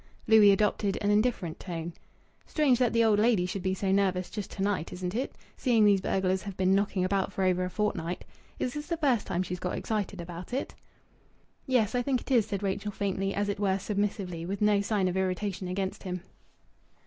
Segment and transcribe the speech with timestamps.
[0.25, 1.93] Louis adopted an indifferent tone
[2.47, 5.35] "Strange that the old lady should be so nervous just to night isn't it?
[5.57, 8.25] seeing these burglars have been knocking about for over a fortnight.
[8.57, 10.73] Is this the first time she's got excited about it?"
[11.67, 15.07] "Yes, I think it is," said Rachel faintly, as it were submissively, with no sign
[15.07, 16.23] of irritation against him.